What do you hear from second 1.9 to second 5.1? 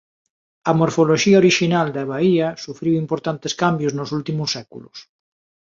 da baía sufriu importantes cambios nos últimos séculos.